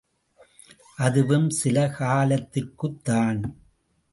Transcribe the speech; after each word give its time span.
அதுவும் 0.97 1.49
சில 1.49 1.85
காலத்திற்குத்தான்! 1.99 3.41